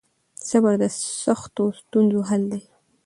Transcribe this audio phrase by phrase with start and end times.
[0.49, 0.83] صبر د
[1.23, 2.61] سختو ستونزو حل دی.